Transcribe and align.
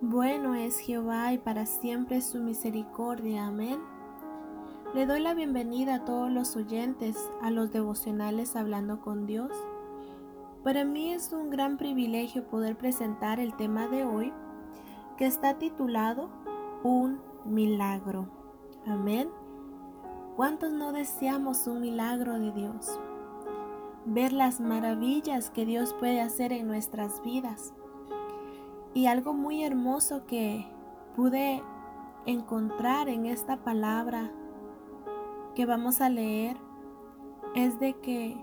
Bueno 0.00 0.54
es 0.54 0.78
Jehová 0.78 1.32
y 1.32 1.38
para 1.38 1.66
siempre 1.66 2.20
su 2.20 2.38
misericordia. 2.38 3.48
Amén. 3.48 3.80
Le 4.94 5.06
doy 5.06 5.18
la 5.18 5.34
bienvenida 5.34 5.96
a 5.96 6.04
todos 6.04 6.30
los 6.30 6.54
oyentes 6.54 7.16
a 7.42 7.50
los 7.50 7.72
devocionales 7.72 8.54
Hablando 8.54 9.00
con 9.00 9.26
Dios. 9.26 9.50
Para 10.62 10.84
mí 10.84 11.12
es 11.12 11.32
un 11.32 11.50
gran 11.50 11.78
privilegio 11.78 12.46
poder 12.46 12.76
presentar 12.76 13.40
el 13.40 13.56
tema 13.56 13.88
de 13.88 14.04
hoy 14.04 14.32
que 15.16 15.26
está 15.26 15.58
titulado 15.58 16.30
Un 16.84 17.20
milagro. 17.44 18.28
Amén. 18.86 19.28
¿Cuántos 20.36 20.70
no 20.70 20.92
deseamos 20.92 21.66
un 21.66 21.80
milagro 21.80 22.38
de 22.38 22.52
Dios? 22.52 23.00
Ver 24.04 24.32
las 24.32 24.60
maravillas 24.60 25.50
que 25.50 25.66
Dios 25.66 25.92
puede 25.98 26.20
hacer 26.20 26.52
en 26.52 26.68
nuestras 26.68 27.20
vidas 27.22 27.74
y 28.98 29.06
algo 29.06 29.32
muy 29.32 29.62
hermoso 29.62 30.26
que 30.26 30.66
pude 31.14 31.62
encontrar 32.26 33.08
en 33.08 33.26
esta 33.26 33.58
palabra 33.58 34.32
que 35.54 35.66
vamos 35.66 36.00
a 36.00 36.08
leer 36.08 36.56
es 37.54 37.78
de 37.78 37.92
que 38.00 38.36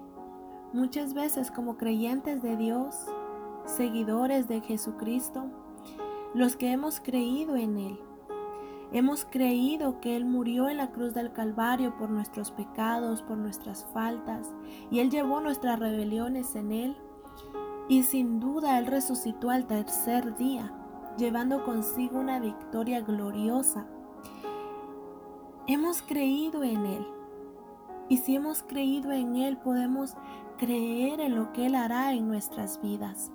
muchas 0.71 1.13
veces 1.13 1.51
como 1.51 1.75
creyentes 1.75 2.41
de 2.41 2.55
Dios, 2.55 2.95
seguidores 3.65 4.47
de 4.47 4.61
Jesucristo, 4.61 5.43
los 6.33 6.55
que 6.55 6.71
hemos 6.71 7.01
creído 7.01 7.57
en 7.57 7.77
Él, 7.77 7.99
hemos 8.93 9.25
creído 9.25 9.99
que 9.99 10.15
Él 10.15 10.23
murió 10.23 10.69
en 10.69 10.77
la 10.77 10.93
cruz 10.93 11.13
del 11.13 11.33
Calvario 11.33 11.97
por 11.97 12.09
nuestros 12.09 12.51
pecados, 12.51 13.23
por 13.23 13.35
nuestras 13.35 13.85
faltas, 13.93 14.53
y 14.89 14.99
Él 14.99 15.09
llevó 15.09 15.41
nuestras 15.41 15.77
rebeliones 15.77 16.55
en 16.55 16.71
Él, 16.71 16.95
y 17.87 18.03
sin 18.03 18.39
duda 18.39 18.79
Él 18.79 18.87
resucitó 18.87 19.49
al 19.49 19.67
tercer 19.67 20.35
día, 20.37 20.71
llevando 21.17 21.63
consigo 21.63 22.19
una 22.19 22.39
victoria 22.39 23.01
gloriosa. 23.01 23.87
Hemos 25.67 26.01
creído 26.01 26.63
en 26.63 26.85
Él. 26.85 27.07
Y 28.07 28.17
si 28.17 28.35
hemos 28.35 28.63
creído 28.63 29.11
en 29.11 29.35
Él, 29.35 29.57
podemos 29.57 30.15
creer 30.57 31.19
en 31.19 31.35
lo 31.35 31.51
que 31.53 31.67
Él 31.67 31.75
hará 31.75 32.13
en 32.13 32.27
nuestras 32.27 32.81
vidas. 32.81 33.31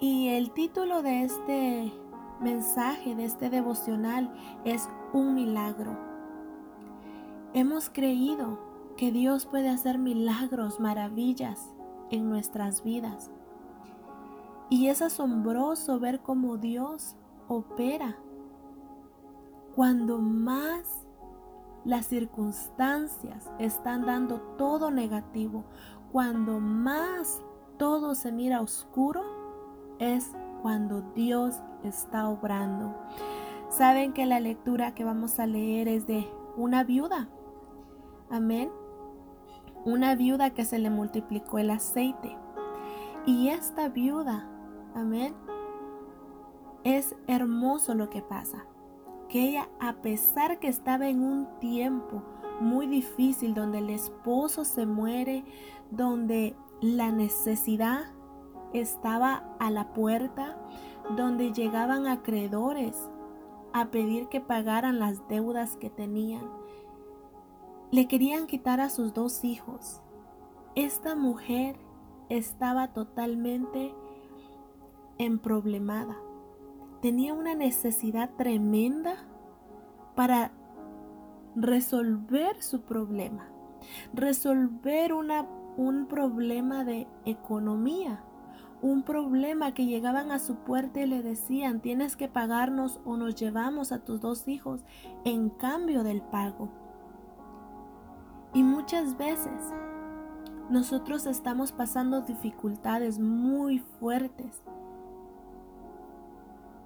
Y 0.00 0.28
el 0.28 0.50
título 0.50 1.02
de 1.02 1.24
este 1.24 1.92
mensaje, 2.40 3.14
de 3.14 3.24
este 3.24 3.50
devocional, 3.50 4.32
es 4.64 4.88
un 5.12 5.34
milagro. 5.34 5.96
Hemos 7.54 7.88
creído 7.88 8.58
que 8.96 9.12
Dios 9.12 9.46
puede 9.46 9.68
hacer 9.68 9.98
milagros, 9.98 10.80
maravillas 10.80 11.74
en 12.12 12.28
nuestras 12.30 12.84
vidas. 12.84 13.32
Y 14.70 14.86
es 14.86 15.02
asombroso 15.02 15.98
ver 15.98 16.20
cómo 16.20 16.56
Dios 16.56 17.16
opera 17.48 18.16
cuando 19.74 20.18
más 20.18 21.06
las 21.84 22.06
circunstancias 22.06 23.50
están 23.58 24.06
dando 24.06 24.40
todo 24.56 24.90
negativo, 24.90 25.64
cuando 26.12 26.60
más 26.60 27.42
todo 27.78 28.14
se 28.14 28.30
mira 28.30 28.60
oscuro, 28.60 29.22
es 29.98 30.30
cuando 30.60 31.02
Dios 31.14 31.56
está 31.82 32.28
obrando. 32.28 32.94
Saben 33.68 34.12
que 34.12 34.26
la 34.26 34.38
lectura 34.38 34.94
que 34.94 35.04
vamos 35.04 35.40
a 35.40 35.46
leer 35.46 35.88
es 35.88 36.06
de 36.06 36.26
una 36.56 36.84
viuda. 36.84 37.28
Amén 38.30 38.81
una 39.84 40.14
viuda 40.14 40.50
que 40.50 40.64
se 40.64 40.78
le 40.78 40.90
multiplicó 40.90 41.58
el 41.58 41.70
aceite. 41.70 42.36
Y 43.26 43.48
esta 43.48 43.88
viuda, 43.88 44.48
amén, 44.94 45.34
es 46.84 47.14
hermoso 47.26 47.94
lo 47.94 48.10
que 48.10 48.22
pasa. 48.22 48.66
Que 49.28 49.48
ella, 49.48 49.68
a 49.80 49.94
pesar 50.02 50.58
que 50.58 50.68
estaba 50.68 51.08
en 51.08 51.22
un 51.22 51.48
tiempo 51.58 52.22
muy 52.60 52.86
difícil, 52.86 53.54
donde 53.54 53.78
el 53.78 53.90
esposo 53.90 54.64
se 54.64 54.86
muere, 54.86 55.44
donde 55.90 56.56
la 56.80 57.10
necesidad 57.12 58.04
estaba 58.72 59.44
a 59.58 59.70
la 59.70 59.92
puerta, 59.92 60.56
donde 61.16 61.52
llegaban 61.52 62.06
acreedores 62.06 63.10
a 63.72 63.90
pedir 63.90 64.28
que 64.28 64.40
pagaran 64.40 64.98
las 64.98 65.26
deudas 65.28 65.76
que 65.76 65.90
tenían, 65.90 66.42
le 67.92 68.08
querían 68.08 68.46
quitar 68.46 68.80
a 68.80 68.88
sus 68.88 69.12
dos 69.12 69.44
hijos. 69.44 70.00
Esta 70.74 71.14
mujer 71.14 71.76
estaba 72.30 72.88
totalmente 72.94 73.94
emproblemada. 75.18 76.16
Tenía 77.02 77.34
una 77.34 77.54
necesidad 77.54 78.30
tremenda 78.36 79.16
para 80.14 80.52
resolver 81.54 82.62
su 82.62 82.80
problema, 82.80 83.50
resolver 84.14 85.12
un 85.12 86.06
problema 86.06 86.84
de 86.84 87.06
economía, 87.26 88.24
un 88.80 89.02
problema 89.02 89.74
que 89.74 89.84
llegaban 89.84 90.30
a 90.30 90.38
su 90.38 90.56
puerta 90.56 91.02
y 91.02 91.06
le 91.06 91.22
decían, 91.22 91.80
tienes 91.80 92.16
que 92.16 92.28
pagarnos 92.28 93.00
o 93.04 93.18
nos 93.18 93.34
llevamos 93.34 93.92
a 93.92 94.02
tus 94.02 94.22
dos 94.22 94.48
hijos 94.48 94.82
en 95.26 95.50
cambio 95.50 96.04
del 96.04 96.22
pago. 96.22 96.81
Y 98.54 98.62
muchas 98.62 99.16
veces 99.16 99.72
nosotros 100.68 101.26
estamos 101.26 101.72
pasando 101.72 102.20
dificultades 102.22 103.18
muy 103.18 103.78
fuertes 103.78 104.62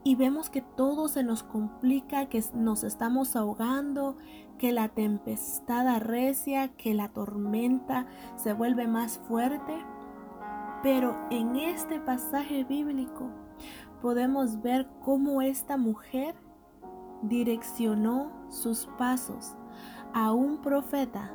y 0.07 0.15
vemos 0.15 0.51
que 0.51 0.63
todo 0.63 1.09
se 1.09 1.25
nos 1.25 1.43
complica, 1.43 2.27
que 2.27 2.41
nos 2.55 2.85
estamos 2.85 3.35
ahogando, 3.35 4.17
que 4.57 4.71
la 4.71 4.89
tempestad 4.89 5.89
arrecia, 5.89 6.69
que 6.69 6.95
la 6.95 7.09
tormenta 7.09 8.07
se 8.37 8.53
vuelve 8.53 8.87
más 8.87 9.19
fuerte. 9.27 9.75
Pero 10.85 11.17
en 11.33 11.57
este 11.57 11.99
pasaje 11.99 12.63
bíblico 12.63 13.31
podemos 14.01 14.63
ver 14.63 14.89
cómo 15.05 15.43
esta 15.43 15.77
mujer 15.77 16.37
direccionó 17.23 18.31
sus 18.49 18.87
pasos 18.99 19.57
a 20.15 20.31
un 20.31 20.59
profeta 20.59 21.33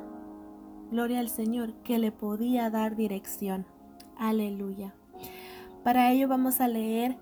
Gloria 0.92 1.20
al 1.20 1.30
Señor 1.30 1.72
que 1.84 1.98
le 1.98 2.12
podía 2.12 2.68
dar 2.68 2.96
dirección. 2.96 3.64
Aleluya. 4.18 4.94
Para 5.82 6.12
ello 6.12 6.28
vamos 6.28 6.60
a 6.60 6.68
leer 6.68 7.16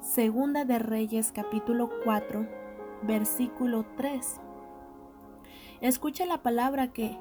Segunda 0.00 0.64
de 0.64 0.78
Reyes 0.78 1.30
capítulo 1.30 1.90
4, 2.02 2.48
versículo 3.02 3.84
3. 3.98 4.40
Escucha 5.82 6.24
la 6.24 6.42
palabra 6.42 6.94
que 6.94 7.18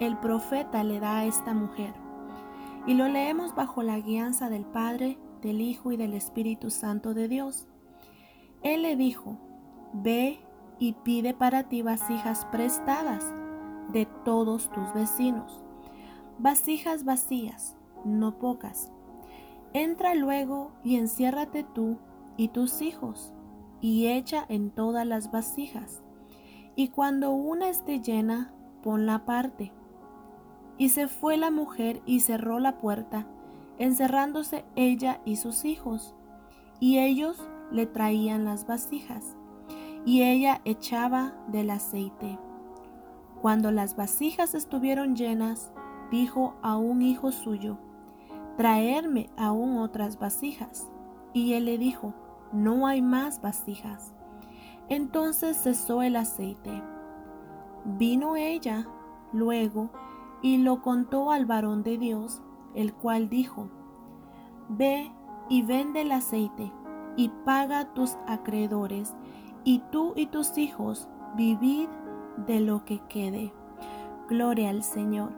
el 0.00 0.18
profeta 0.18 0.82
le 0.82 0.98
da 0.98 1.18
a 1.18 1.26
esta 1.26 1.54
mujer. 1.54 1.94
Y 2.88 2.94
lo 2.94 3.06
leemos 3.06 3.54
bajo 3.54 3.84
la 3.84 4.00
guianza 4.00 4.48
del 4.48 4.64
Padre, 4.64 5.16
del 5.42 5.60
Hijo 5.60 5.92
y 5.92 5.96
del 5.96 6.14
Espíritu 6.14 6.70
Santo 6.70 7.14
de 7.14 7.28
Dios. 7.28 7.68
Él 8.62 8.82
le 8.82 8.96
dijo, 8.96 9.38
Ve 9.92 10.40
y 10.80 10.94
pide 11.04 11.34
para 11.34 11.68
ti 11.68 11.82
vasijas 11.82 12.46
prestadas 12.46 13.32
de 13.92 14.06
todos 14.24 14.70
tus 14.70 14.92
vecinos. 14.94 15.60
Vasijas 16.38 17.04
vacías, 17.04 17.76
no 18.04 18.38
pocas. 18.38 18.92
Entra 19.72 20.14
luego 20.14 20.72
y 20.82 20.96
enciérrate 20.96 21.64
tú 21.64 21.98
y 22.36 22.48
tus 22.48 22.82
hijos, 22.82 23.32
y 23.80 24.08
echa 24.08 24.44
en 24.48 24.70
todas 24.70 25.06
las 25.06 25.30
vasijas. 25.30 26.02
Y 26.76 26.88
cuando 26.88 27.30
una 27.30 27.68
esté 27.68 28.00
llena, 28.00 28.52
ponla 28.82 29.16
aparte. 29.16 29.72
Y 30.78 30.88
se 30.88 31.08
fue 31.08 31.36
la 31.36 31.50
mujer 31.50 32.00
y 32.06 32.20
cerró 32.20 32.58
la 32.58 32.78
puerta, 32.78 33.26
encerrándose 33.78 34.64
ella 34.76 35.20
y 35.24 35.36
sus 35.36 35.64
hijos. 35.64 36.14
Y 36.80 36.98
ellos 36.98 37.46
le 37.70 37.86
traían 37.86 38.44
las 38.44 38.66
vasijas, 38.66 39.36
y 40.04 40.22
ella 40.22 40.62
echaba 40.64 41.34
del 41.48 41.70
aceite. 41.70 42.38
Cuando 43.40 43.70
las 43.70 43.96
vasijas 43.96 44.54
estuvieron 44.54 45.16
llenas, 45.16 45.72
dijo 46.10 46.54
a 46.62 46.76
un 46.76 47.00
hijo 47.00 47.32
suyo, 47.32 47.78
traerme 48.56 49.30
aún 49.38 49.78
otras 49.78 50.18
vasijas. 50.18 50.90
Y 51.32 51.54
él 51.54 51.64
le 51.64 51.78
dijo, 51.78 52.12
no 52.52 52.86
hay 52.86 53.00
más 53.00 53.40
vasijas. 53.40 54.14
Entonces 54.88 55.56
cesó 55.56 56.02
el 56.02 56.16
aceite. 56.16 56.82
Vino 57.84 58.36
ella 58.36 58.86
luego 59.32 59.90
y 60.42 60.58
lo 60.58 60.82
contó 60.82 61.30
al 61.30 61.46
varón 61.46 61.82
de 61.82 61.96
Dios, 61.96 62.42
el 62.74 62.92
cual 62.92 63.28
dijo, 63.28 63.70
Ve 64.68 65.10
y 65.48 65.62
vende 65.62 66.02
el 66.02 66.12
aceite 66.12 66.72
y 67.16 67.30
paga 67.44 67.92
tus 67.94 68.16
acreedores, 68.26 69.16
y 69.64 69.80
tú 69.90 70.12
y 70.16 70.26
tus 70.26 70.56
hijos 70.58 71.08
vivid 71.36 71.88
de 72.36 72.60
lo 72.60 72.84
que 72.84 73.00
quede. 73.08 73.52
Gloria 74.28 74.70
al 74.70 74.82
Señor. 74.82 75.32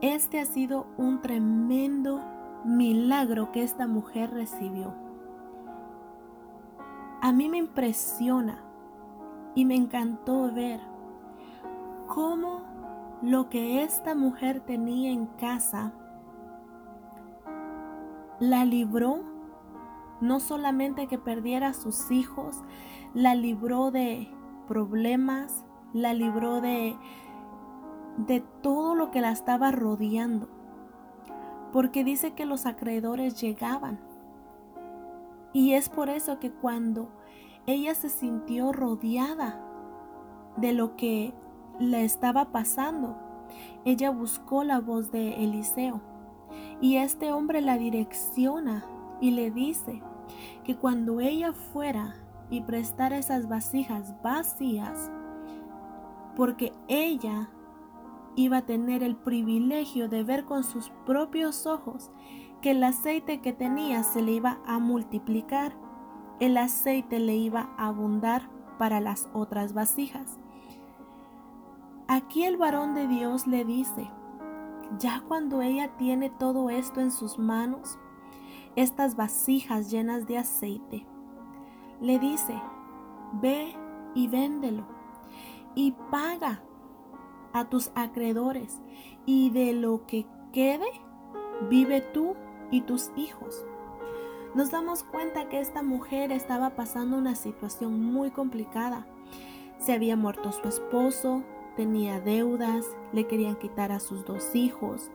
Este 0.00 0.40
ha 0.40 0.44
sido 0.44 0.86
un 0.96 1.20
tremendo 1.20 2.20
milagro 2.64 3.52
que 3.52 3.62
esta 3.62 3.86
mujer 3.86 4.30
recibió. 4.30 4.94
a 7.20 7.32
mí 7.32 7.48
me 7.48 7.58
impresiona 7.58 8.62
y 9.54 9.64
me 9.64 9.74
encantó 9.74 10.52
ver 10.52 10.80
cómo 12.06 12.62
lo 13.22 13.48
que 13.48 13.82
esta 13.82 14.14
mujer 14.14 14.60
tenía 14.60 15.10
en 15.10 15.26
casa 15.26 15.92
la 18.38 18.64
libró, 18.64 19.24
no 20.20 20.38
solamente 20.38 21.08
que 21.08 21.18
perdiera 21.18 21.68
a 21.68 21.74
sus 21.74 22.10
hijos, 22.12 22.62
la 23.14 23.34
libró 23.34 23.90
de 23.90 24.28
problemas, 24.68 25.64
la 25.92 26.14
libró 26.14 26.60
de, 26.60 26.96
de 28.16 28.40
todo 28.62 28.94
lo 28.94 29.10
que 29.10 29.20
la 29.20 29.30
estaba 29.30 29.70
rodeando. 29.70 30.48
Porque 31.72 32.04
dice 32.04 32.32
que 32.32 32.46
los 32.46 32.66
acreedores 32.66 33.40
llegaban. 33.40 33.98
Y 35.52 35.72
es 35.72 35.88
por 35.88 36.08
eso 36.08 36.38
que 36.38 36.50
cuando 36.50 37.10
ella 37.66 37.94
se 37.94 38.08
sintió 38.08 38.72
rodeada 38.72 39.60
de 40.56 40.72
lo 40.72 40.96
que 40.96 41.34
le 41.78 42.04
estaba 42.04 42.50
pasando, 42.52 43.16
ella 43.84 44.10
buscó 44.10 44.64
la 44.64 44.80
voz 44.80 45.10
de 45.10 45.44
Eliseo. 45.44 46.00
Y 46.80 46.96
este 46.96 47.32
hombre 47.32 47.60
la 47.60 47.76
direcciona 47.76 48.84
y 49.20 49.32
le 49.32 49.50
dice 49.50 50.02
que 50.64 50.76
cuando 50.76 51.20
ella 51.20 51.52
fuera 51.52 52.14
y 52.50 52.62
prestara 52.62 53.18
esas 53.18 53.48
vasijas 53.48 54.14
vacías, 54.22 55.10
porque 56.38 56.72
ella 56.86 57.50
iba 58.36 58.58
a 58.58 58.64
tener 58.64 59.02
el 59.02 59.16
privilegio 59.16 60.08
de 60.08 60.22
ver 60.22 60.44
con 60.44 60.62
sus 60.62 60.90
propios 61.04 61.66
ojos 61.66 62.12
que 62.62 62.70
el 62.70 62.84
aceite 62.84 63.40
que 63.40 63.52
tenía 63.52 64.04
se 64.04 64.22
le 64.22 64.30
iba 64.30 64.60
a 64.64 64.78
multiplicar, 64.78 65.76
el 66.38 66.56
aceite 66.56 67.18
le 67.18 67.34
iba 67.34 67.70
a 67.76 67.88
abundar 67.88 68.48
para 68.78 69.00
las 69.00 69.28
otras 69.32 69.74
vasijas. 69.74 70.38
Aquí 72.06 72.44
el 72.44 72.56
varón 72.56 72.94
de 72.94 73.08
Dios 73.08 73.48
le 73.48 73.64
dice, 73.64 74.08
ya 74.96 75.24
cuando 75.26 75.60
ella 75.60 75.96
tiene 75.96 76.30
todo 76.30 76.70
esto 76.70 77.00
en 77.00 77.10
sus 77.10 77.36
manos, 77.36 77.98
estas 78.76 79.16
vasijas 79.16 79.90
llenas 79.90 80.28
de 80.28 80.38
aceite, 80.38 81.04
le 82.00 82.20
dice, 82.20 82.54
ve 83.42 83.74
y 84.14 84.28
véndelo 84.28 84.97
y 85.74 85.92
paga 86.10 86.62
a 87.52 87.68
tus 87.68 87.90
acreedores 87.94 88.80
y 89.26 89.50
de 89.50 89.72
lo 89.72 90.06
que 90.06 90.26
quede, 90.52 90.88
vive 91.68 92.00
tú 92.00 92.34
y 92.70 92.82
tus 92.82 93.10
hijos. 93.16 93.64
Nos 94.54 94.70
damos 94.70 95.02
cuenta 95.02 95.48
que 95.48 95.60
esta 95.60 95.82
mujer 95.82 96.32
estaba 96.32 96.70
pasando 96.70 97.16
una 97.16 97.34
situación 97.34 98.02
muy 98.02 98.30
complicada. 98.30 99.06
Se 99.78 99.92
había 99.92 100.16
muerto 100.16 100.52
su 100.52 100.66
esposo, 100.66 101.42
tenía 101.76 102.20
deudas, 102.20 102.86
le 103.12 103.26
querían 103.26 103.56
quitar 103.56 103.92
a 103.92 104.00
sus 104.00 104.24
dos 104.24 104.54
hijos. 104.54 105.10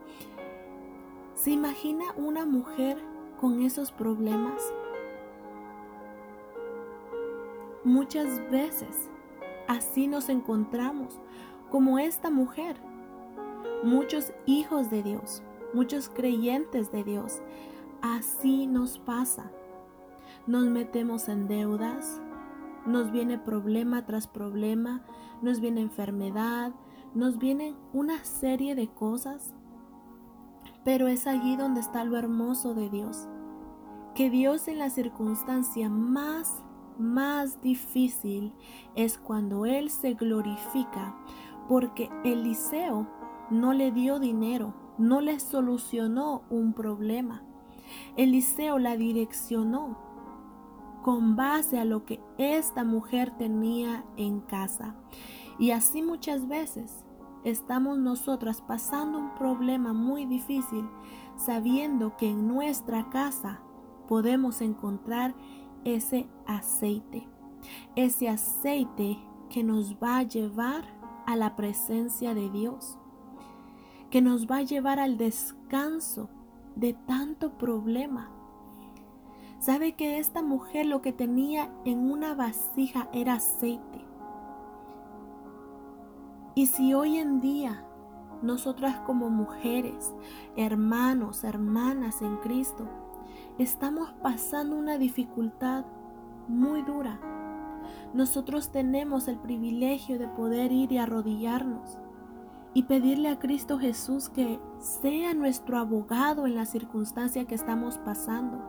¿Se 1.34 1.50
imagina 1.50 2.04
una 2.16 2.46
mujer 2.46 2.96
con 3.40 3.62
esos 3.62 3.90
problemas? 3.90 4.62
Muchas 7.82 8.40
veces 8.50 9.10
así 9.68 10.06
nos 10.06 10.28
encontramos 10.28 11.20
como 11.70 11.98
esta 11.98 12.30
mujer. 12.30 12.76
Muchos 13.82 14.32
hijos 14.46 14.90
de 14.90 15.02
Dios, 15.02 15.42
muchos 15.72 16.08
creyentes 16.08 16.90
de 16.92 17.04
Dios, 17.04 17.42
así 18.00 18.66
nos 18.66 18.98
pasa. 18.98 19.50
Nos 20.46 20.66
metemos 20.66 21.28
en 21.28 21.48
deudas, 21.48 22.20
nos 22.86 23.10
viene 23.10 23.38
problema 23.38 24.04
tras 24.04 24.26
problema, 24.26 25.02
nos 25.42 25.60
viene 25.60 25.80
enfermedad, 25.80 26.72
nos 27.14 27.38
viene 27.38 27.74
una 27.92 28.24
serie 28.24 28.74
de 28.74 28.88
cosas. 28.88 29.54
Pero 30.84 31.08
es 31.08 31.26
allí 31.26 31.56
donde 31.56 31.80
está 31.80 32.04
lo 32.04 32.16
hermoso 32.16 32.74
de 32.74 32.90
Dios. 32.90 33.28
Que 34.14 34.30
Dios 34.30 34.68
en 34.68 34.78
la 34.78 34.90
circunstancia 34.90 35.88
más, 35.88 36.63
más 36.98 37.60
difícil 37.60 38.52
es 38.94 39.18
cuando 39.18 39.66
Él 39.66 39.90
se 39.90 40.14
glorifica, 40.14 41.16
porque 41.68 42.10
Eliseo 42.24 43.06
no 43.50 43.72
le 43.72 43.92
dio 43.92 44.18
dinero, 44.18 44.74
no 44.98 45.20
le 45.20 45.40
solucionó 45.40 46.42
un 46.50 46.72
problema. 46.72 47.42
Eliseo 48.16 48.78
la 48.78 48.96
direccionó 48.96 49.98
con 51.02 51.36
base 51.36 51.78
a 51.78 51.84
lo 51.84 52.04
que 52.04 52.20
esta 52.38 52.82
mujer 52.84 53.30
tenía 53.36 54.04
en 54.16 54.40
casa. 54.40 54.96
Y 55.58 55.70
así 55.70 56.02
muchas 56.02 56.48
veces 56.48 57.04
estamos 57.44 57.98
nosotras 57.98 58.62
pasando 58.62 59.18
un 59.18 59.34
problema 59.34 59.92
muy 59.92 60.24
difícil 60.24 60.88
sabiendo 61.36 62.16
que 62.16 62.30
en 62.30 62.48
nuestra 62.48 63.10
casa 63.10 63.60
podemos 64.08 64.60
encontrar 64.60 65.34
ese 65.84 66.26
aceite. 66.46 67.26
Ese 67.96 68.28
aceite 68.28 69.18
que 69.50 69.62
nos 69.62 69.96
va 69.96 70.18
a 70.18 70.22
llevar 70.22 70.84
a 71.26 71.36
la 71.36 71.56
presencia 71.56 72.34
de 72.34 72.50
Dios. 72.50 72.98
Que 74.10 74.20
nos 74.20 74.46
va 74.46 74.58
a 74.58 74.62
llevar 74.62 75.00
al 75.00 75.16
descanso 75.16 76.28
de 76.76 76.92
tanto 76.92 77.56
problema 77.56 78.34
Sabe 79.64 79.92
que 79.92 80.18
esta 80.18 80.42
mujer 80.42 80.84
lo 80.84 81.00
que 81.00 81.14
tenía 81.14 81.72
en 81.86 82.10
una 82.10 82.34
vasija 82.34 83.08
era 83.14 83.36
aceite. 83.36 84.04
Y 86.54 86.66
si 86.66 86.92
hoy 86.92 87.16
en 87.16 87.40
día 87.40 87.82
nosotras 88.42 89.00
como 89.06 89.30
mujeres, 89.30 90.12
hermanos, 90.54 91.44
hermanas 91.44 92.20
en 92.20 92.36
Cristo, 92.36 92.86
estamos 93.58 94.12
pasando 94.22 94.76
una 94.76 94.98
dificultad 94.98 95.84
muy 96.48 96.82
dura, 96.82 97.20
nosotros 98.12 98.70
tenemos 98.70 99.28
el 99.28 99.38
privilegio 99.38 100.18
de 100.18 100.28
poder 100.28 100.72
ir 100.72 100.92
y 100.92 100.98
arrodillarnos 100.98 101.98
y 102.72 102.84
pedirle 102.84 103.28
a 103.28 103.38
Cristo 103.38 103.78
Jesús 103.78 104.28
que 104.28 104.60
sea 104.78 105.34
nuestro 105.34 105.78
abogado 105.78 106.46
en 106.46 106.54
la 106.54 106.64
circunstancia 106.64 107.44
que 107.44 107.54
estamos 107.54 107.98
pasando 107.98 108.62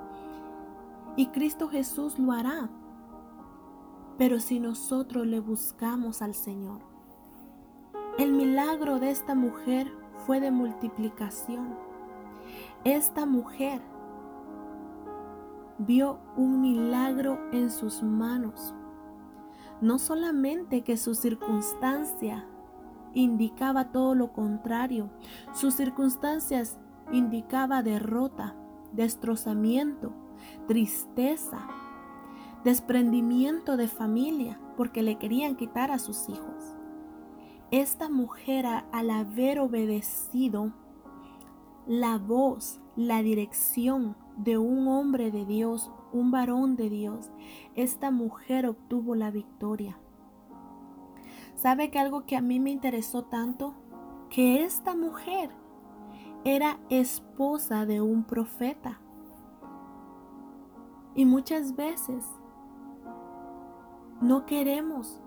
y 1.15 1.27
Cristo 1.27 1.69
Jesús 1.69 2.19
lo 2.19 2.31
hará. 2.31 2.69
Pero 4.17 4.39
si 4.39 4.59
nosotros 4.59 5.27
le 5.27 5.39
buscamos 5.39 6.21
al 6.21 6.33
Señor, 6.33 6.79
el 8.17 8.31
milagro 8.31 8.99
de 8.99 9.11
esta 9.11 9.35
mujer 9.35 9.91
fue 10.25 10.39
de 10.39 10.51
multiplicación. 10.51 11.75
Esta 12.83 13.25
mujer 13.25 13.81
vio 15.77 16.19
un 16.37 16.61
milagro 16.61 17.39
en 17.51 17.69
sus 17.69 18.01
manos. 18.03 18.73
No 19.81 19.99
solamente 19.99 20.83
que 20.83 20.97
su 20.97 21.15
circunstancia 21.15 22.45
indicaba 23.13 23.91
todo 23.91 24.15
lo 24.15 24.31
contrario, 24.31 25.09
sus 25.53 25.73
circunstancias 25.75 26.79
indicaba 27.11 27.83
derrota, 27.83 28.55
destrozamiento, 28.93 30.13
tristeza, 30.67 31.67
desprendimiento 32.63 33.77
de 33.77 33.87
familia 33.87 34.59
porque 34.75 35.03
le 35.03 35.17
querían 35.17 35.55
quitar 35.55 35.91
a 35.91 35.99
sus 35.99 36.29
hijos. 36.29 36.75
Esta 37.71 38.09
mujer 38.09 38.65
al 38.65 39.09
haber 39.09 39.59
obedecido 39.59 40.73
la 41.85 42.17
voz, 42.17 42.79
la 42.95 43.21
dirección 43.21 44.15
de 44.37 44.57
un 44.57 44.87
hombre 44.87 45.31
de 45.31 45.45
Dios, 45.45 45.91
un 46.11 46.31
varón 46.31 46.75
de 46.75 46.89
Dios, 46.89 47.31
esta 47.75 48.11
mujer 48.11 48.67
obtuvo 48.67 49.15
la 49.15 49.31
victoria. 49.31 49.97
¿Sabe 51.55 51.89
que 51.89 51.99
algo 51.99 52.25
que 52.25 52.35
a 52.35 52.41
mí 52.41 52.59
me 52.59 52.71
interesó 52.71 53.23
tanto? 53.23 53.75
Que 54.29 54.63
esta 54.63 54.95
mujer 54.95 55.49
era 56.43 56.79
esposa 56.89 57.85
de 57.85 58.01
un 58.01 58.23
profeta. 58.23 58.99
Y 61.15 61.25
muchas 61.25 61.75
veces 61.75 62.25
no 64.21 64.45
queremos 64.45 65.21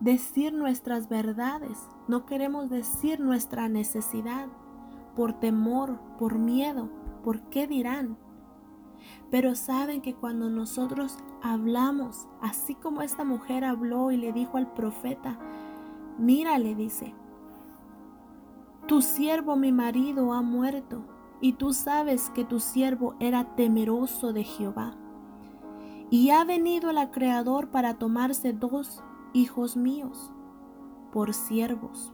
decir 0.00 0.52
nuestras 0.52 1.08
verdades, 1.08 1.78
no 2.06 2.24
queremos 2.24 2.70
decir 2.70 3.18
nuestra 3.18 3.68
necesidad 3.68 4.46
por 5.16 5.32
temor, 5.32 5.98
por 6.18 6.38
miedo, 6.38 6.88
por 7.22 7.40
qué 7.50 7.66
dirán. 7.66 8.16
Pero 9.30 9.54
saben 9.54 10.00
que 10.00 10.14
cuando 10.14 10.50
nosotros 10.50 11.18
hablamos, 11.42 12.28
así 12.40 12.74
como 12.74 13.02
esta 13.02 13.24
mujer 13.24 13.64
habló 13.64 14.10
y 14.10 14.16
le 14.16 14.32
dijo 14.32 14.56
al 14.56 14.72
profeta, 14.72 15.38
mira, 16.18 16.58
le 16.58 16.74
dice, 16.74 17.14
tu 18.86 19.02
siervo 19.02 19.56
mi 19.56 19.70
marido 19.70 20.32
ha 20.32 20.42
muerto 20.42 21.04
y 21.40 21.52
tú 21.52 21.72
sabes 21.72 22.30
que 22.30 22.44
tu 22.44 22.58
siervo 22.58 23.14
era 23.20 23.54
temeroso 23.54 24.32
de 24.32 24.44
Jehová. 24.44 24.94
Y 26.10 26.30
ha 26.30 26.42
venido 26.44 26.90
el 26.90 27.10
Creador 27.10 27.68
para 27.68 27.98
tomarse 27.98 28.54
dos 28.54 29.02
hijos 29.34 29.76
míos 29.76 30.32
por 31.12 31.34
siervos. 31.34 32.12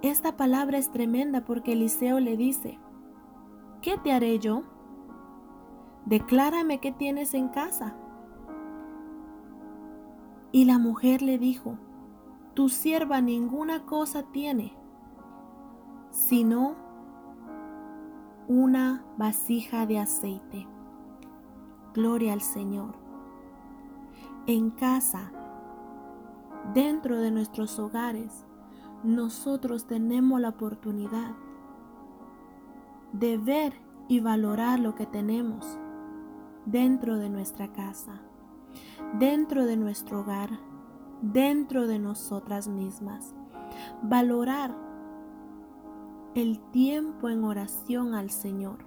Esta 0.00 0.36
palabra 0.36 0.78
es 0.78 0.90
tremenda 0.90 1.44
porque 1.44 1.74
Eliseo 1.74 2.18
le 2.18 2.36
dice, 2.36 2.78
¿qué 3.82 3.98
te 3.98 4.12
haré 4.12 4.38
yo? 4.38 4.62
Declárame 6.06 6.80
qué 6.80 6.92
tienes 6.92 7.34
en 7.34 7.48
casa. 7.48 7.94
Y 10.52 10.64
la 10.64 10.78
mujer 10.78 11.22
le 11.22 11.38
dijo, 11.38 11.78
tu 12.54 12.68
sierva 12.68 13.20
ninguna 13.20 13.84
cosa 13.84 14.22
tiene, 14.32 14.76
sino 16.10 16.76
una 18.48 19.04
vasija 19.16 19.86
de 19.86 19.98
aceite. 19.98 20.66
Gloria 21.94 22.32
al 22.32 22.40
Señor. 22.40 22.94
En 24.46 24.70
casa, 24.70 25.32
dentro 26.74 27.18
de 27.18 27.30
nuestros 27.30 27.78
hogares, 27.78 28.44
nosotros 29.02 29.86
tenemos 29.86 30.40
la 30.40 30.50
oportunidad 30.50 31.34
de 33.12 33.38
ver 33.38 33.74
y 34.08 34.20
valorar 34.20 34.78
lo 34.78 34.94
que 34.94 35.06
tenemos 35.06 35.78
dentro 36.66 37.18
de 37.18 37.28
nuestra 37.28 37.72
casa, 37.72 38.20
dentro 39.18 39.66
de 39.66 39.76
nuestro 39.76 40.20
hogar, 40.20 40.50
dentro 41.20 41.86
de 41.86 41.98
nosotras 41.98 42.68
mismas. 42.68 43.34
Valorar 44.02 44.74
el 46.34 46.60
tiempo 46.70 47.28
en 47.28 47.44
oración 47.44 48.14
al 48.14 48.30
Señor. 48.30 48.84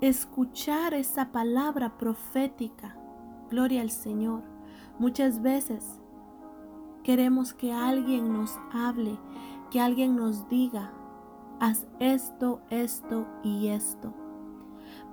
Escuchar 0.00 0.94
esa 0.94 1.32
palabra 1.32 1.96
profética. 1.96 2.96
Gloria 3.50 3.82
al 3.82 3.90
Señor. 3.90 4.42
Muchas 4.98 5.42
veces 5.42 6.00
queremos 7.02 7.52
que 7.52 7.72
alguien 7.72 8.32
nos 8.32 8.58
hable, 8.72 9.18
que 9.70 9.80
alguien 9.80 10.16
nos 10.16 10.48
diga, 10.48 10.92
haz 11.60 11.86
esto, 11.98 12.60
esto 12.70 13.26
y 13.42 13.68
esto. 13.68 14.12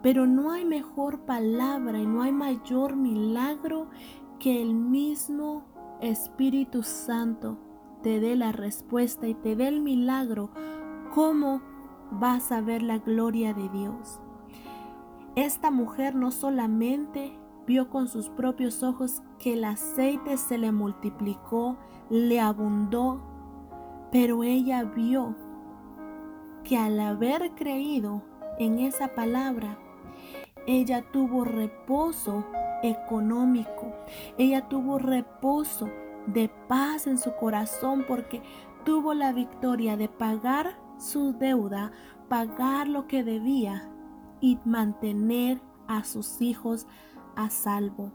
Pero 0.01 0.25
no 0.27 0.51
hay 0.51 0.65
mejor 0.65 1.21
palabra 1.21 1.99
y 1.99 2.05
no 2.05 2.23
hay 2.23 2.31
mayor 2.31 2.95
milagro 2.95 3.89
que 4.39 4.61
el 4.61 4.73
mismo 4.73 5.63
Espíritu 6.01 6.81
Santo 6.81 7.59
te 8.01 8.19
dé 8.19 8.35
la 8.35 8.51
respuesta 8.51 9.27
y 9.27 9.35
te 9.35 9.55
dé 9.55 9.67
el 9.67 9.81
milagro, 9.81 10.49
cómo 11.13 11.61
vas 12.11 12.51
a 12.51 12.61
ver 12.61 12.81
la 12.81 12.97
gloria 12.97 13.53
de 13.53 13.69
Dios. 13.69 14.19
Esta 15.35 15.71
mujer 15.71 16.15
no 16.15 16.31
solamente 16.31 17.37
vio 17.67 17.89
con 17.89 18.07
sus 18.07 18.29
propios 18.29 18.83
ojos 18.83 19.21
que 19.39 19.53
el 19.53 19.63
aceite 19.63 20.37
se 20.37 20.57
le 20.57 20.71
multiplicó, 20.71 21.77
le 22.09 22.41
abundó, 22.41 23.21
pero 24.11 24.43
ella 24.43 24.83
vio 24.83 25.35
que 26.63 26.77
al 26.77 26.99
haber 26.99 27.51
creído 27.55 28.23
en 28.59 28.79
esa 28.79 29.15
palabra, 29.15 29.77
ella 30.67 31.03
tuvo 31.11 31.43
reposo 31.43 32.45
económico, 32.83 33.93
ella 34.37 34.67
tuvo 34.67 34.97
reposo 34.97 35.89
de 36.27 36.49
paz 36.67 37.07
en 37.07 37.17
su 37.17 37.33
corazón 37.35 38.05
porque 38.07 38.41
tuvo 38.85 39.13
la 39.13 39.33
victoria 39.33 39.97
de 39.97 40.07
pagar 40.07 40.77
su 40.97 41.33
deuda, 41.33 41.91
pagar 42.29 42.87
lo 42.87 43.07
que 43.07 43.23
debía 43.23 43.89
y 44.39 44.59
mantener 44.65 45.61
a 45.87 46.03
sus 46.03 46.41
hijos 46.41 46.87
a 47.35 47.49
salvo. 47.49 48.11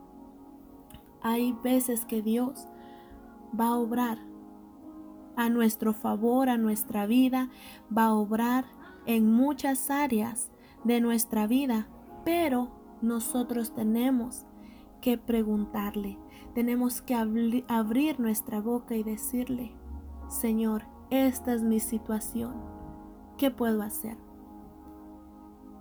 Hay 1.22 1.52
veces 1.64 2.04
que 2.04 2.22
Dios 2.22 2.68
va 3.58 3.68
a 3.68 3.76
obrar 3.76 4.18
a 5.37 5.49
nuestro 5.49 5.93
favor, 5.93 6.49
a 6.49 6.59
nuestra 6.59 7.07
vida, 7.07 7.50
va 7.97 8.07
a 8.07 8.14
obrar 8.14 8.64
en 9.07 9.31
muchas 9.31 9.90
áreas 9.90 10.50
de 10.85 11.00
nuestra 11.00 11.47
vida, 11.47 11.87
pero 12.25 12.71
nosotros 13.02 13.75
tenemos 13.75 14.47
que 15.00 15.19
preguntarle, 15.19 16.19
tenemos 16.55 17.02
que 17.02 17.14
abrir 17.14 18.19
nuestra 18.19 18.61
boca 18.61 18.97
y 18.97 19.02
decirle, 19.02 19.73
Señor, 20.28 20.85
esta 21.11 21.55
es 21.55 21.62
mi 21.62 21.78
situación, 21.78 22.55
¿qué 23.38 23.50
puedo 23.50 23.83
hacer? 23.83 24.16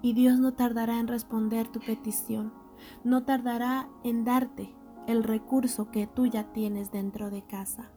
Y 0.01 0.13
Dios 0.13 0.39
no 0.39 0.53
tardará 0.53 0.99
en 0.99 1.07
responder 1.07 1.67
tu 1.67 1.79
petición, 1.79 2.53
no 3.03 3.23
tardará 3.23 3.89
en 4.03 4.23
darte 4.23 4.75
el 5.07 5.23
recurso 5.23 5.89
que 5.89 6.07
tú 6.07 6.27
ya 6.27 6.51
tienes 6.51 6.91
dentro 6.91 7.31
de 7.31 7.43
casa. 7.43 7.89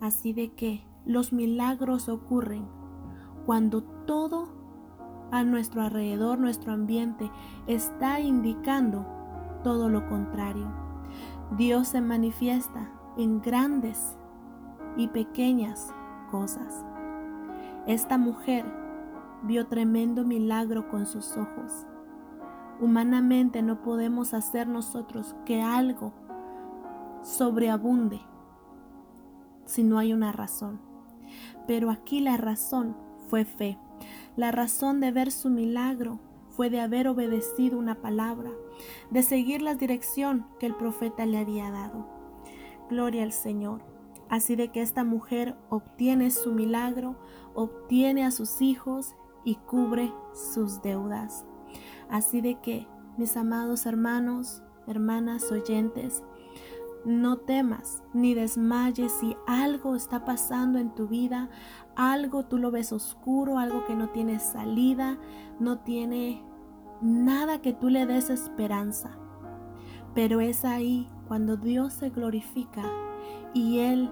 Así 0.00 0.32
de 0.32 0.52
que 0.52 0.84
los 1.04 1.32
milagros 1.32 2.08
ocurren 2.08 2.66
cuando 3.46 3.82
todo 3.82 4.48
a 5.30 5.42
nuestro 5.42 5.82
alrededor, 5.82 6.38
nuestro 6.38 6.72
ambiente, 6.72 7.30
está 7.66 8.20
indicando 8.20 9.06
todo 9.64 9.88
lo 9.88 10.08
contrario. 10.08 10.66
Dios 11.56 11.88
se 11.88 12.00
manifiesta 12.00 12.90
en 13.16 13.40
grandes 13.40 14.16
y 14.96 15.08
pequeñas 15.08 15.92
cosas. 16.30 16.84
Esta 17.86 18.18
mujer 18.18 18.64
vio 19.42 19.66
tremendo 19.66 20.24
milagro 20.24 20.88
con 20.88 21.06
sus 21.06 21.36
ojos. 21.36 21.86
Humanamente 22.80 23.62
no 23.62 23.82
podemos 23.82 24.34
hacer 24.34 24.68
nosotros 24.68 25.34
que 25.44 25.62
algo 25.62 26.12
sobreabunde 27.22 28.20
si 29.68 29.84
no 29.84 29.98
hay 29.98 30.12
una 30.12 30.32
razón. 30.32 30.80
Pero 31.66 31.90
aquí 31.90 32.20
la 32.20 32.36
razón 32.36 32.96
fue 33.28 33.44
fe. 33.44 33.78
La 34.34 34.50
razón 34.50 35.00
de 35.00 35.12
ver 35.12 35.30
su 35.30 35.50
milagro 35.50 36.18
fue 36.48 36.70
de 36.70 36.80
haber 36.80 37.06
obedecido 37.06 37.78
una 37.78 37.96
palabra, 37.96 38.50
de 39.10 39.22
seguir 39.22 39.62
la 39.62 39.74
dirección 39.74 40.46
que 40.58 40.66
el 40.66 40.74
profeta 40.74 41.26
le 41.26 41.38
había 41.38 41.70
dado. 41.70 42.08
Gloria 42.88 43.22
al 43.22 43.32
Señor. 43.32 43.84
Así 44.28 44.56
de 44.56 44.68
que 44.68 44.82
esta 44.82 45.04
mujer 45.04 45.56
obtiene 45.70 46.30
su 46.30 46.52
milagro, 46.52 47.16
obtiene 47.54 48.24
a 48.24 48.30
sus 48.30 48.60
hijos 48.60 49.14
y 49.44 49.56
cubre 49.56 50.12
sus 50.34 50.82
deudas. 50.82 51.46
Así 52.10 52.40
de 52.40 52.60
que, 52.60 52.86
mis 53.16 53.36
amados 53.36 53.86
hermanos, 53.86 54.62
hermanas 54.86 55.50
oyentes, 55.50 56.22
no 57.08 57.38
temas 57.38 58.02
ni 58.12 58.34
desmayes 58.34 59.10
si 59.12 59.36
algo 59.46 59.96
está 59.96 60.24
pasando 60.24 60.78
en 60.78 60.94
tu 60.94 61.08
vida, 61.08 61.48
algo 61.96 62.44
tú 62.44 62.58
lo 62.58 62.70
ves 62.70 62.92
oscuro, 62.92 63.58
algo 63.58 63.84
que 63.86 63.96
no 63.96 64.10
tiene 64.10 64.38
salida, 64.38 65.18
no 65.58 65.80
tiene 65.80 66.44
nada 67.00 67.60
que 67.60 67.72
tú 67.72 67.88
le 67.88 68.06
des 68.06 68.30
esperanza. 68.30 69.18
Pero 70.14 70.40
es 70.40 70.64
ahí 70.64 71.08
cuando 71.26 71.56
Dios 71.56 71.94
se 71.94 72.10
glorifica 72.10 72.84
y 73.54 73.78
Él 73.80 74.10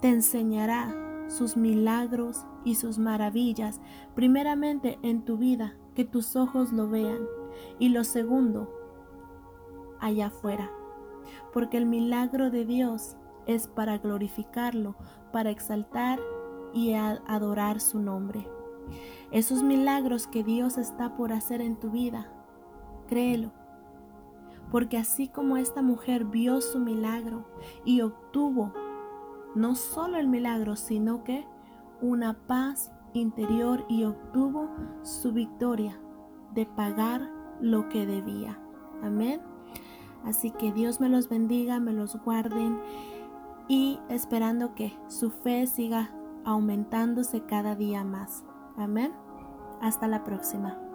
te 0.00 0.08
enseñará 0.08 0.94
sus 1.28 1.56
milagros 1.56 2.44
y 2.64 2.74
sus 2.74 2.98
maravillas, 2.98 3.80
primeramente 4.14 4.98
en 5.02 5.24
tu 5.24 5.36
vida, 5.36 5.74
que 5.94 6.04
tus 6.04 6.36
ojos 6.36 6.72
lo 6.72 6.88
vean. 6.88 7.20
Y 7.78 7.88
lo 7.88 8.04
segundo, 8.04 8.70
allá 10.00 10.26
afuera, 10.26 10.70
porque 11.52 11.76
el 11.76 11.86
milagro 11.86 12.50
de 12.50 12.64
Dios 12.64 13.16
es 13.46 13.68
para 13.68 13.98
glorificarlo, 13.98 14.96
para 15.32 15.50
exaltar 15.50 16.18
y 16.72 16.94
adorar 16.94 17.80
su 17.80 18.00
nombre. 18.00 18.48
Esos 19.30 19.62
milagros 19.62 20.26
que 20.26 20.44
Dios 20.44 20.78
está 20.78 21.16
por 21.16 21.32
hacer 21.32 21.60
en 21.60 21.76
tu 21.76 21.90
vida, 21.90 22.30
créelo, 23.08 23.52
porque 24.70 24.98
así 24.98 25.28
como 25.28 25.56
esta 25.56 25.82
mujer 25.82 26.24
vio 26.24 26.60
su 26.60 26.78
milagro 26.78 27.46
y 27.84 28.00
obtuvo 28.00 28.72
no 29.54 29.74
solo 29.74 30.18
el 30.18 30.28
milagro, 30.28 30.76
sino 30.76 31.24
que 31.24 31.46
una 32.00 32.34
paz 32.46 32.92
interior 33.14 33.84
y 33.88 34.04
obtuvo 34.04 34.68
su 35.02 35.32
victoria 35.32 35.98
de 36.52 36.66
pagar 36.66 37.30
lo 37.60 37.88
que 37.88 38.06
debía. 38.06 38.60
Amén. 39.02 39.40
Así 40.26 40.50
que 40.50 40.72
Dios 40.72 41.00
me 41.00 41.08
los 41.08 41.28
bendiga, 41.28 41.80
me 41.80 41.92
los 41.92 42.16
guarden 42.22 42.78
y 43.68 43.98
esperando 44.08 44.74
que 44.74 44.92
su 45.08 45.30
fe 45.30 45.66
siga 45.66 46.10
aumentándose 46.44 47.42
cada 47.42 47.74
día 47.74 48.04
más. 48.04 48.44
Amén. 48.76 49.12
Hasta 49.80 50.08
la 50.08 50.24
próxima. 50.24 50.85